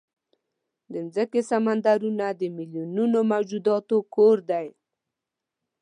[0.91, 4.67] د مځکې سمندرونه د میلیونونو موجوداتو کور دی.